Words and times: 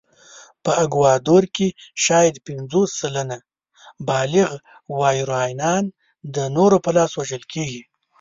په 0.63 0.71
اکوادور 0.83 1.43
کې 1.55 1.67
شاید 2.05 2.35
پنځوس 2.47 2.89
سلنه 3.01 3.37
بالغ 4.09 4.49
وایورانيان 4.99 5.83
د 6.35 6.37
نورو 6.55 6.77
په 6.85 6.91
لاس 6.97 7.11
وژل 7.19 7.43
کېږي. 7.53 7.81